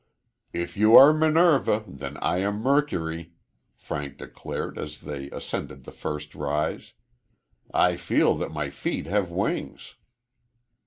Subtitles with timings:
[0.51, 3.33] "If you are Minerva, then I am Mercury,"
[3.75, 6.93] Frank declared as they ascended the first rise.
[7.71, 9.93] "I feel that my feet have wings."